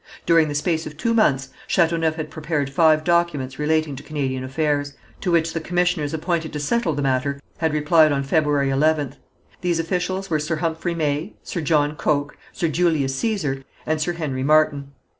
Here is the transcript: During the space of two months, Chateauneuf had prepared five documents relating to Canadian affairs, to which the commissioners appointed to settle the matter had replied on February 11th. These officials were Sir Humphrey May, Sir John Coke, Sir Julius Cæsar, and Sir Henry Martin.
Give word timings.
During 0.25 0.47
the 0.47 0.55
space 0.55 0.87
of 0.87 0.97
two 0.97 1.13
months, 1.13 1.49
Chateauneuf 1.67 2.15
had 2.15 2.31
prepared 2.31 2.71
five 2.71 3.03
documents 3.03 3.59
relating 3.59 3.95
to 3.95 4.01
Canadian 4.01 4.43
affairs, 4.43 4.93
to 5.19 5.29
which 5.29 5.53
the 5.53 5.59
commissioners 5.59 6.11
appointed 6.11 6.51
to 6.53 6.59
settle 6.59 6.93
the 6.95 7.03
matter 7.03 7.39
had 7.59 7.71
replied 7.71 8.11
on 8.11 8.23
February 8.23 8.69
11th. 8.69 9.17
These 9.61 9.77
officials 9.77 10.27
were 10.27 10.39
Sir 10.39 10.55
Humphrey 10.55 10.95
May, 10.95 11.35
Sir 11.43 11.61
John 11.61 11.95
Coke, 11.95 12.35
Sir 12.51 12.67
Julius 12.67 13.13
Cæsar, 13.15 13.63
and 13.85 14.01
Sir 14.01 14.13
Henry 14.13 14.41
Martin. 14.41 14.91